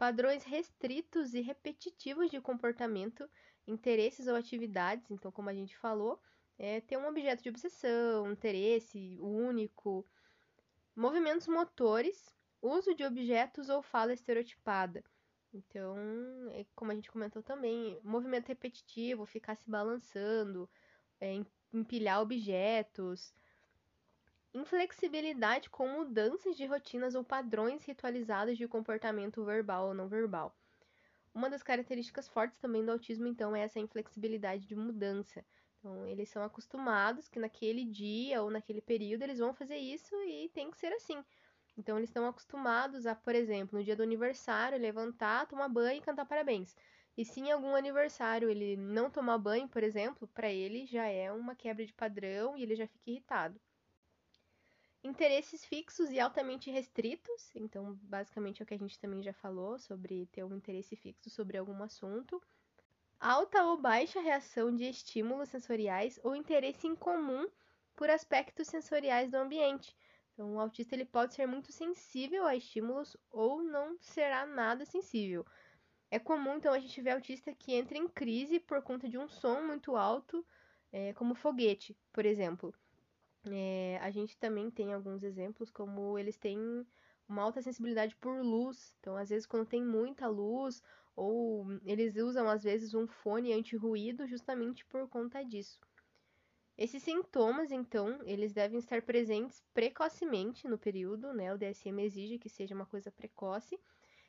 Padrões 0.01 0.43
restritos 0.43 1.35
e 1.35 1.41
repetitivos 1.41 2.31
de 2.31 2.41
comportamento 2.41 3.29
interesses 3.67 4.25
ou 4.25 4.35
atividades, 4.35 5.11
então, 5.11 5.31
como 5.31 5.47
a 5.47 5.53
gente 5.53 5.77
falou, 5.77 6.19
é 6.57 6.81
ter 6.81 6.97
um 6.97 7.05
objeto 7.07 7.43
de 7.43 7.49
obsessão, 7.49 8.23
um 8.23 8.31
interesse 8.31 9.19
único, 9.21 10.03
movimentos 10.95 11.47
motores, 11.47 12.35
uso 12.59 12.95
de 12.95 13.03
objetos 13.03 13.69
ou 13.69 13.83
fala 13.83 14.11
estereotipada. 14.11 15.03
Então, 15.53 15.95
é, 16.49 16.65
como 16.73 16.91
a 16.91 16.95
gente 16.95 17.11
comentou 17.11 17.43
também, 17.43 17.99
movimento 18.03 18.47
repetitivo, 18.47 19.23
ficar 19.27 19.55
se 19.55 19.69
balançando, 19.69 20.67
é, 21.19 21.45
empilhar 21.71 22.21
objetos, 22.21 23.31
inflexibilidade 24.53 25.69
com 25.69 25.87
mudanças 25.87 26.55
de 26.55 26.65
rotinas 26.65 27.15
ou 27.15 27.23
padrões 27.23 27.83
ritualizados 27.85 28.57
de 28.57 28.67
comportamento 28.67 29.43
verbal 29.45 29.87
ou 29.87 29.93
não 29.93 30.07
verbal. 30.07 30.57
Uma 31.33 31.49
das 31.49 31.63
características 31.63 32.27
fortes 32.27 32.59
também 32.59 32.85
do 32.85 32.91
autismo, 32.91 33.27
então, 33.27 33.55
é 33.55 33.61
essa 33.61 33.79
inflexibilidade 33.79 34.65
de 34.67 34.75
mudança. 34.75 35.45
Então, 35.79 36.05
eles 36.07 36.29
são 36.29 36.43
acostumados 36.43 37.27
que 37.29 37.39
naquele 37.39 37.85
dia 37.85 38.41
ou 38.41 38.51
naquele 38.51 38.81
período 38.81 39.23
eles 39.23 39.39
vão 39.39 39.53
fazer 39.53 39.77
isso 39.77 40.15
e 40.23 40.49
tem 40.49 40.69
que 40.71 40.77
ser 40.77 40.93
assim. 40.93 41.23
Então, 41.77 41.97
eles 41.97 42.09
estão 42.09 42.27
acostumados 42.27 43.05
a, 43.05 43.15
por 43.15 43.35
exemplo, 43.35 43.77
no 43.77 43.83
dia 43.83 43.95
do 43.95 44.03
aniversário, 44.03 44.77
levantar, 44.77 45.47
tomar 45.47 45.69
banho 45.69 45.99
e 45.99 46.01
cantar 46.01 46.25
parabéns. 46.25 46.75
E 47.17 47.25
se 47.25 47.39
em 47.41 47.51
algum 47.51 47.75
aniversário 47.75 48.49
ele 48.49 48.75
não 48.77 49.09
tomar 49.09 49.37
banho, 49.37 49.67
por 49.69 49.83
exemplo, 49.83 50.27
para 50.27 50.51
ele 50.51 50.85
já 50.85 51.07
é 51.07 51.31
uma 51.31 51.55
quebra 51.55 51.85
de 51.85 51.93
padrão 51.93 52.57
e 52.57 52.63
ele 52.63 52.75
já 52.75 52.87
fica 52.87 53.09
irritado. 53.09 53.59
Interesses 55.03 55.65
fixos 55.65 56.11
e 56.11 56.19
altamente 56.19 56.69
restritos, 56.69 57.55
então 57.55 57.97
basicamente 58.03 58.61
é 58.61 58.63
o 58.63 58.67
que 58.67 58.75
a 58.75 58.77
gente 58.77 58.99
também 58.99 59.23
já 59.23 59.33
falou 59.33 59.79
sobre 59.79 60.27
ter 60.27 60.43
um 60.43 60.55
interesse 60.55 60.95
fixo 60.95 61.27
sobre 61.27 61.57
algum 61.57 61.81
assunto. 61.81 62.41
Alta 63.19 63.63
ou 63.63 63.77
baixa 63.77 64.21
reação 64.21 64.75
de 64.75 64.83
estímulos 64.83 65.49
sensoriais 65.49 66.19
ou 66.23 66.35
interesse 66.35 66.87
em 66.87 66.95
comum 66.95 67.47
por 67.95 68.09
aspectos 68.09 68.67
sensoriais 68.67 69.31
do 69.31 69.37
ambiente. 69.37 69.95
Então, 70.33 70.55
o 70.55 70.59
autista 70.59 70.95
ele 70.95 71.05
pode 71.05 71.33
ser 71.33 71.45
muito 71.47 71.71
sensível 71.71 72.45
a 72.45 72.55
estímulos 72.55 73.17
ou 73.29 73.63
não 73.63 73.97
será 73.99 74.45
nada 74.45 74.85
sensível. 74.85 75.45
É 76.11 76.19
comum, 76.19 76.57
então, 76.57 76.73
a 76.73 76.79
gente 76.79 77.01
ver 77.01 77.11
autista 77.11 77.53
que 77.53 77.73
entra 77.73 77.97
em 77.97 78.07
crise 78.07 78.59
por 78.59 78.81
conta 78.81 79.09
de 79.09 79.17
um 79.17 79.27
som 79.27 79.61
muito 79.61 79.95
alto, 79.95 80.45
é, 80.91 81.13
como 81.13 81.35
foguete, 81.35 81.97
por 82.11 82.25
exemplo. 82.25 82.73
É, 83.45 83.97
a 84.01 84.11
gente 84.11 84.37
também 84.37 84.69
tem 84.69 84.93
alguns 84.93 85.23
exemplos, 85.23 85.69
como 85.69 86.17
eles 86.17 86.37
têm 86.37 86.85
uma 87.27 87.41
alta 87.43 87.61
sensibilidade 87.61 88.15
por 88.17 88.41
luz. 88.41 88.95
Então, 88.99 89.15
às 89.15 89.29
vezes, 89.29 89.47
quando 89.47 89.65
tem 89.67 89.83
muita 89.83 90.27
luz, 90.27 90.81
ou 91.15 91.65
eles 91.83 92.15
usam, 92.17 92.47
às 92.49 92.63
vezes, 92.63 92.93
um 92.93 93.07
fone 93.07 93.53
anti-ruído 93.53 94.27
justamente 94.27 94.85
por 94.85 95.07
conta 95.09 95.43
disso. 95.43 95.79
Esses 96.77 97.03
sintomas, 97.03 97.71
então, 97.71 98.19
eles 98.23 98.53
devem 98.53 98.79
estar 98.79 99.01
presentes 99.01 99.63
precocemente 99.73 100.67
no 100.67 100.77
período, 100.77 101.33
né? 101.33 101.53
O 101.53 101.57
DSM 101.57 102.03
exige 102.03 102.39
que 102.39 102.49
seja 102.49 102.75
uma 102.75 102.85
coisa 102.85 103.11
precoce 103.11 103.79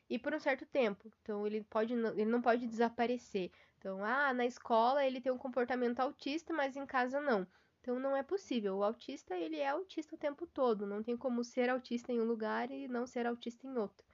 e 0.08 0.18
por 0.18 0.34
um 0.34 0.40
certo 0.40 0.66
tempo. 0.66 1.10
Então, 1.22 1.46
ele, 1.46 1.62
pode, 1.64 1.94
ele 1.94 2.26
não 2.26 2.42
pode 2.42 2.66
desaparecer. 2.66 3.50
Então, 3.78 4.04
ah, 4.04 4.32
na 4.34 4.46
escola 4.46 5.04
ele 5.06 5.20
tem 5.20 5.32
um 5.32 5.38
comportamento 5.38 6.00
autista, 6.00 6.52
mas 6.52 6.76
em 6.76 6.86
casa 6.86 7.20
não. 7.20 7.46
Então 7.82 7.98
não 7.98 8.16
é 8.16 8.22
possível. 8.22 8.76
O 8.76 8.84
autista, 8.84 9.36
ele 9.36 9.58
é 9.58 9.68
autista 9.68 10.14
o 10.14 10.18
tempo 10.18 10.46
todo. 10.46 10.86
Não 10.86 11.02
tem 11.02 11.16
como 11.16 11.42
ser 11.42 11.68
autista 11.68 12.12
em 12.12 12.20
um 12.20 12.24
lugar 12.24 12.70
e 12.70 12.86
não 12.86 13.06
ser 13.06 13.26
autista 13.26 13.66
em 13.66 13.76
outro. 13.76 14.06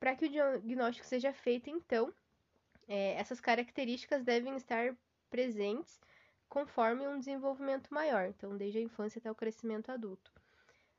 Para 0.00 0.16
que 0.16 0.26
o 0.26 0.28
diagnóstico 0.28 1.06
seja 1.06 1.32
feito, 1.32 1.70
então, 1.70 2.12
é, 2.88 3.12
essas 3.12 3.40
características 3.40 4.24
devem 4.24 4.56
estar 4.56 4.96
presentes 5.30 6.00
conforme 6.48 7.06
um 7.06 7.18
desenvolvimento 7.18 7.94
maior, 7.94 8.26
então 8.26 8.56
desde 8.56 8.78
a 8.78 8.82
infância 8.82 9.20
até 9.20 9.30
o 9.30 9.34
crescimento 9.34 9.90
adulto. 9.92 10.32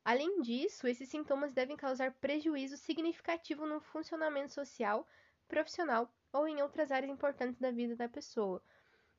Além 0.06 0.42
disso, 0.42 0.88
esses 0.88 1.10
sintomas 1.10 1.52
devem 1.52 1.76
causar 1.76 2.14
prejuízo 2.14 2.78
significativo 2.78 3.66
no 3.66 3.82
funcionamento 3.82 4.54
social, 4.54 5.06
profissional 5.48 6.10
ou 6.32 6.48
em 6.48 6.62
outras 6.62 6.92
áreas 6.92 7.12
importantes 7.12 7.60
da 7.60 7.72
vida 7.72 7.96
da 7.96 8.08
pessoa, 8.08 8.64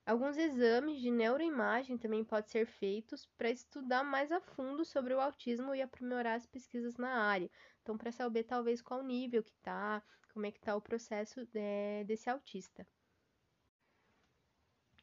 Alguns 0.06 0.36
exames 0.38 1.00
de 1.00 1.10
neuroimagem 1.10 1.96
também 1.98 2.24
podem 2.24 2.50
ser 2.50 2.66
feitos 2.66 3.26
para 3.36 3.50
estudar 3.50 4.02
mais 4.02 4.32
a 4.32 4.40
fundo 4.40 4.84
sobre 4.84 5.14
o 5.14 5.20
autismo 5.20 5.74
e 5.74 5.82
aprimorar 5.82 6.36
as 6.36 6.46
pesquisas 6.46 6.96
na 6.96 7.22
área. 7.22 7.50
Então, 7.82 7.96
para 7.96 8.10
saber 8.10 8.44
talvez 8.44 8.80
qual 8.80 9.02
nível 9.02 9.42
que 9.42 9.52
está, 9.52 10.02
como 10.32 10.46
é 10.46 10.50
que 10.50 10.58
está 10.58 10.74
o 10.74 10.80
processo 10.80 11.46
é, 11.54 12.02
desse 12.04 12.30
autista. 12.30 12.86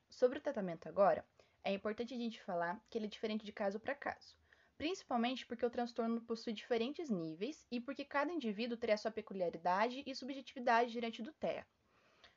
Sobre 0.10 0.40
o 0.40 0.42
tratamento 0.42 0.90
agora, 0.90 1.24
é 1.64 1.72
importante 1.72 2.14
a 2.14 2.18
gente 2.18 2.42
falar 2.44 2.82
que 2.90 2.98
ele 2.98 3.06
é 3.06 3.10
diferente 3.10 3.46
de 3.46 3.54
caso 3.54 3.80
para 3.80 3.94
caso, 3.94 4.36
principalmente 4.78 5.46
porque 5.46 5.66
o 5.66 5.70
transtorno 5.70 6.22
possui 6.22 6.54
diferentes 6.54 7.10
níveis 7.10 7.66
e 7.72 7.80
porque 7.80 8.04
cada 8.04 8.32
indivíduo 8.32 8.78
terá 8.78 8.98
sua 8.98 9.12
peculiaridade 9.12 10.04
e 10.06 10.16
subjetividade 10.16 10.92
diante 10.92 11.22
do 11.22 11.32
TEA 11.34 11.68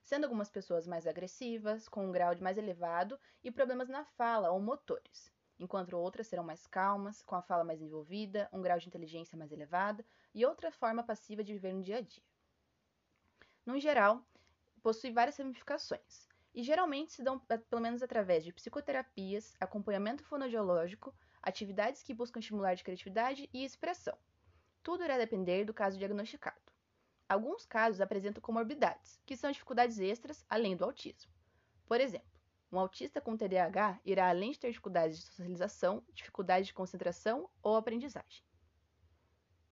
sendo 0.03 0.25
algumas 0.25 0.51
pessoas 0.51 0.87
mais 0.87 1.07
agressivas, 1.07 1.89
com 1.89 2.07
um 2.07 2.13
grau 2.13 2.35
de 2.35 2.43
mais 2.43 2.59
elevado 2.59 3.19
e 3.43 3.51
problemas 3.51 3.89
na 3.89 4.05
fala 4.05 4.51
ou 4.51 4.61
motores, 4.61 5.33
enquanto 5.59 5.97
outras 5.97 6.27
serão 6.27 6.45
mais 6.45 6.67
calmas, 6.67 7.23
com 7.23 7.35
a 7.35 7.43
fala 7.43 7.65
mais 7.65 7.81
envolvida, 7.81 8.49
um 8.53 8.63
grau 8.63 8.79
de 8.79 8.89
inteligência 8.89 9.37
mais 9.39 9.53
elevado 9.53 10.05
e 10.35 10.45
outra 10.45 10.71
forma 10.71 11.03
passiva 11.03 11.45
de 11.45 11.53
viver 11.53 11.73
no 11.73 11.83
dia 11.83 11.99
a 11.99 12.01
dia. 12.01 12.23
No 13.65 13.79
geral, 13.79 14.25
possui 14.83 15.13
várias 15.13 15.37
ramificações, 15.37 16.27
e 16.55 16.63
geralmente 16.63 17.13
se 17.13 17.23
dão 17.23 17.39
pelo 17.39 17.83
menos 17.83 18.03
através 18.03 18.45
de 18.45 18.53
psicoterapias, 18.53 19.55
acompanhamento 19.61 20.25
fonoaudiológico, 20.25 21.15
atividades 21.43 22.03
que 22.03 22.15
buscam 22.15 22.41
estimular 22.41 22.75
de 22.75 22.83
criatividade 22.83 23.49
e 23.53 23.65
expressão. 23.65 24.17
Tudo 24.83 25.05
irá 25.05 25.19
depender 25.19 25.65
do 25.65 25.75
caso 25.75 25.99
diagnosticado. 25.99 26.80
Alguns 27.31 27.65
casos 27.65 28.01
apresentam 28.01 28.43
comorbidades, 28.43 29.23
que 29.25 29.37
são 29.37 29.53
dificuldades 29.53 30.01
extras 30.01 30.45
além 30.51 30.77
do 30.77 30.85
autismo. 30.85 31.31
Por 31.87 32.01
exemplo, 32.01 32.29
um 32.73 32.79
autista 32.81 33.21
com 33.21 33.37
TDAH 33.37 34.01
irá, 34.05 34.29
além 34.29 34.51
de 34.51 34.59
ter 34.59 34.71
dificuldades 34.71 35.17
de 35.17 35.25
socialização, 35.27 36.03
dificuldades 36.13 36.67
de 36.67 36.75
concentração 36.75 37.49
ou 37.63 37.77
aprendizagem. 37.77 38.43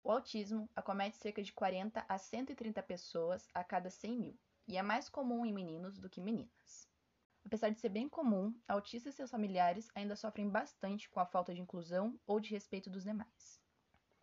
O 0.04 0.12
autismo 0.12 0.70
acomete 0.76 1.16
cerca 1.16 1.42
de 1.42 1.52
40 1.52 2.06
a 2.08 2.16
130 2.16 2.80
pessoas 2.84 3.48
a 3.52 3.64
cada 3.64 3.90
100 3.90 4.16
mil 4.16 4.38
e 4.68 4.76
é 4.76 4.82
mais 4.82 5.08
comum 5.08 5.44
em 5.44 5.52
meninos 5.52 5.98
do 5.98 6.08
que 6.08 6.20
meninas. 6.20 6.88
Apesar 7.44 7.70
de 7.70 7.80
ser 7.80 7.88
bem 7.88 8.08
comum, 8.08 8.56
autistas 8.68 9.14
e 9.14 9.16
seus 9.16 9.32
familiares 9.32 9.90
ainda 9.96 10.14
sofrem 10.14 10.48
bastante 10.48 11.10
com 11.10 11.18
a 11.18 11.26
falta 11.26 11.52
de 11.52 11.60
inclusão 11.60 12.16
ou 12.24 12.38
de 12.38 12.50
respeito 12.50 12.88
dos 12.88 13.02
demais. 13.02 13.60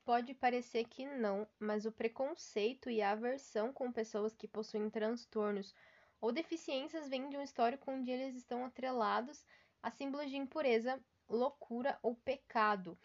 Pode 0.06 0.36
parecer 0.36 0.86
que 0.86 1.04
não, 1.04 1.48
mas 1.60 1.84
o 1.88 1.92
preconceito 1.92 2.92
e 2.92 3.02
a 3.02 3.10
aversão 3.10 3.74
com 3.74 3.92
pessoas 3.92 4.36
que 4.36 4.48
possuem 4.48 4.88
transtornos 4.88 5.74
ou 6.22 6.32
deficiências 6.32 7.10
vem 7.10 7.28
de 7.28 7.36
um 7.36 7.42
histórico 7.42 7.90
onde 7.90 8.12
eles 8.12 8.36
estão 8.36 8.64
atrelados 8.64 9.44
a 9.82 9.90
símbolos 9.90 10.30
de 10.30 10.38
impureza, 10.38 11.04
loucura 11.28 11.98
ou 12.04 12.16
pecado. 12.16 12.96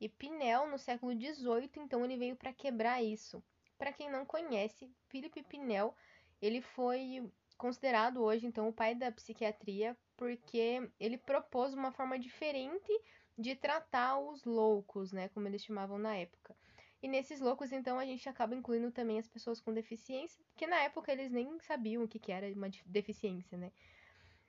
E 0.00 0.08
Pinel, 0.08 0.68
no 0.68 0.78
século 0.78 1.12
XVIII, 1.12 1.70
então 1.78 2.04
ele 2.04 2.16
veio 2.16 2.36
para 2.36 2.52
quebrar 2.52 3.02
isso. 3.02 3.42
Para 3.76 3.92
quem 3.92 4.08
não 4.08 4.24
conhece, 4.24 4.88
Philippe 5.08 5.42
Pinel, 5.42 5.92
ele 6.40 6.60
foi 6.60 7.28
considerado 7.58 8.22
hoje 8.22 8.46
então 8.46 8.68
o 8.68 8.72
pai 8.72 8.94
da 8.94 9.10
psiquiatria 9.10 9.96
porque 10.16 10.88
ele 11.00 11.18
propôs 11.18 11.74
uma 11.74 11.90
forma 11.90 12.16
diferente 12.16 12.92
de 13.36 13.54
tratar 13.56 14.18
os 14.18 14.44
loucos, 14.44 15.12
né, 15.12 15.28
como 15.30 15.48
eles 15.48 15.62
chamavam 15.62 15.98
na 15.98 16.16
época. 16.16 16.56
E 17.02 17.08
nesses 17.08 17.40
loucos, 17.40 17.70
então, 17.70 17.98
a 17.98 18.06
gente 18.06 18.26
acaba 18.28 18.54
incluindo 18.54 18.90
também 18.90 19.18
as 19.18 19.28
pessoas 19.28 19.60
com 19.60 19.74
deficiência, 19.74 20.42
que 20.56 20.66
na 20.66 20.80
época 20.80 21.12
eles 21.12 21.30
nem 21.30 21.60
sabiam 21.60 22.04
o 22.04 22.08
que, 22.08 22.18
que 22.18 22.32
era 22.32 22.50
uma 22.54 22.70
deficiência, 22.86 23.58
né? 23.58 23.72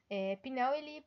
É, 0.09 0.37
Pinel, 0.37 0.73
ele 0.73 1.03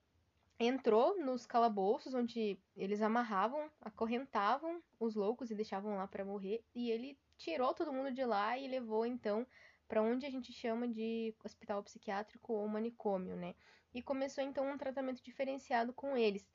entrou 0.59 1.19
nos 1.19 1.47
calabouços 1.47 2.13
onde 2.13 2.59
eles 2.77 3.01
amarravam, 3.01 3.71
acorrentavam 3.81 4.83
os 4.99 5.15
loucos 5.15 5.51
e 5.51 5.55
deixavam 5.55 5.97
lá 5.97 6.07
para 6.07 6.25
morrer, 6.25 6.63
e 6.75 6.91
ele 6.91 7.17
tirou 7.39 7.73
todo 7.73 7.93
mundo 7.93 8.13
de 8.13 8.25
lá 8.25 8.59
e 8.59 8.67
levou 8.67 9.07
então 9.07 9.47
para 9.87 10.03
onde 10.03 10.27
a 10.27 10.31
gente 10.31 10.53
chama 10.53 10.87
de 10.87 11.35
hospital 11.43 11.83
psiquiátrico 11.83 12.53
ou 12.53 12.69
manicômio, 12.69 13.37
né? 13.37 13.55
E 13.95 14.03
começou 14.03 14.45
então 14.45 14.71
um 14.71 14.77
tratamento 14.77 15.23
diferenciado 15.23 15.95
com 15.95 16.15
eles. 16.15 16.47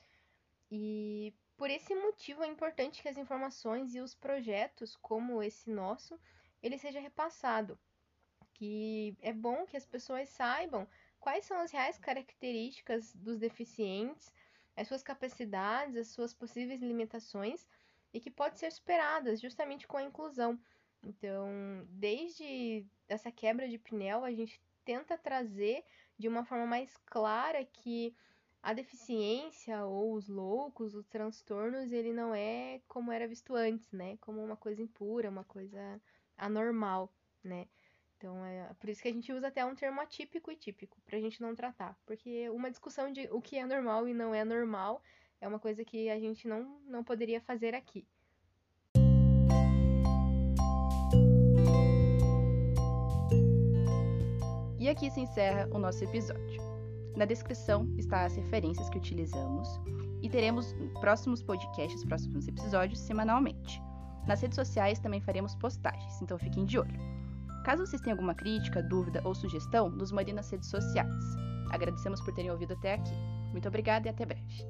E 0.75 1.31
por 1.55 1.69
esse 1.69 1.93
motivo 1.93 2.43
é 2.43 2.47
importante 2.47 3.03
que 3.03 3.07
as 3.07 3.15
informações 3.15 3.93
e 3.93 4.01
os 4.01 4.15
projetos 4.15 4.95
como 4.95 5.43
esse 5.43 5.69
nosso, 5.69 6.19
ele 6.63 6.79
seja 6.79 6.99
repassado. 6.99 7.77
Que 8.55 9.15
é 9.21 9.31
bom 9.31 9.67
que 9.67 9.77
as 9.77 9.85
pessoas 9.85 10.29
saibam 10.29 10.87
quais 11.19 11.45
são 11.45 11.59
as 11.59 11.71
reais 11.71 11.99
características 11.99 13.13
dos 13.13 13.37
deficientes, 13.37 14.33
as 14.75 14.87
suas 14.87 15.03
capacidades, 15.03 15.95
as 15.95 16.07
suas 16.07 16.33
possíveis 16.33 16.81
limitações 16.81 17.67
e 18.11 18.19
que 18.19 18.31
podem 18.31 18.57
ser 18.57 18.71
superadas 18.71 19.39
justamente 19.39 19.87
com 19.87 19.97
a 19.97 20.03
inclusão. 20.03 20.59
Então, 21.03 21.85
desde 21.87 22.83
essa 23.07 23.31
quebra 23.31 23.69
de 23.69 23.77
pneu, 23.77 24.23
a 24.23 24.31
gente 24.31 24.59
tenta 24.83 25.19
trazer 25.19 25.85
de 26.17 26.27
uma 26.27 26.43
forma 26.43 26.65
mais 26.65 26.97
clara 27.05 27.63
que 27.63 28.15
a 28.63 28.71
deficiência 28.71 29.85
ou 29.85 30.13
os 30.13 30.29
loucos, 30.29 30.95
os 30.95 31.05
transtornos, 31.05 31.91
ele 31.91 32.13
não 32.13 32.33
é 32.33 32.79
como 32.87 33.11
era 33.11 33.27
visto 33.27 33.53
antes, 33.53 33.91
né? 33.91 34.15
Como 34.21 34.41
uma 34.41 34.55
coisa 34.55 34.81
impura, 34.81 35.29
uma 35.29 35.43
coisa 35.43 36.01
anormal, 36.37 37.13
né? 37.43 37.67
Então 38.17 38.43
é 38.45 38.73
por 38.79 38.89
isso 38.89 39.01
que 39.01 39.09
a 39.09 39.11
gente 39.11 39.33
usa 39.33 39.49
até 39.49 39.65
um 39.65 39.75
termo 39.75 39.99
atípico 39.99 40.49
e 40.49 40.55
típico, 40.55 40.97
pra 41.05 41.19
gente 41.19 41.41
não 41.41 41.53
tratar. 41.53 41.99
Porque 42.05 42.49
uma 42.51 42.71
discussão 42.71 43.11
de 43.11 43.27
o 43.31 43.41
que 43.41 43.57
é 43.57 43.65
normal 43.65 44.07
e 44.07 44.13
não 44.13 44.33
é 44.33 44.45
normal 44.45 45.03
é 45.41 45.47
uma 45.47 45.59
coisa 45.59 45.83
que 45.83 46.09
a 46.09 46.17
gente 46.17 46.47
não, 46.47 46.79
não 46.85 47.03
poderia 47.03 47.41
fazer 47.41 47.75
aqui. 47.75 48.07
E 54.79 54.87
aqui 54.87 55.11
se 55.11 55.19
encerra 55.19 55.67
o 55.73 55.77
nosso 55.77 56.01
episódio. 56.05 56.72
Na 57.15 57.25
descrição 57.25 57.87
está 57.97 58.25
as 58.25 58.35
referências 58.35 58.89
que 58.89 58.97
utilizamos 58.97 59.79
e 60.21 60.29
teremos 60.29 60.75
próximos 60.99 61.43
podcasts, 61.43 62.03
próximos 62.05 62.47
episódios 62.47 62.99
semanalmente. 62.99 63.81
Nas 64.27 64.41
redes 64.41 64.55
sociais 64.55 64.99
também 64.99 65.21
faremos 65.21 65.53
postagens, 65.55 66.21
então 66.21 66.37
fiquem 66.37 66.65
de 66.65 66.79
olho. 66.79 66.99
Caso 67.65 67.85
vocês 67.85 68.01
tenham 68.01 68.15
alguma 68.15 68.33
crítica, 68.33 68.81
dúvida 68.81 69.21
ou 69.23 69.35
sugestão, 69.35 69.89
nos 69.89 70.11
mandem 70.11 70.33
nas 70.33 70.49
redes 70.49 70.69
sociais. 70.69 71.23
Agradecemos 71.71 72.21
por 72.21 72.33
terem 72.33 72.51
ouvido 72.51 72.73
até 72.73 72.95
aqui. 72.95 73.13
Muito 73.51 73.67
obrigada 73.67 74.07
e 74.07 74.09
até 74.09 74.25
breve. 74.25 74.67